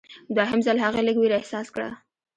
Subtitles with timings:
[0.35, 1.89] دوهم ځل هغې لږ ویره احساس کړه.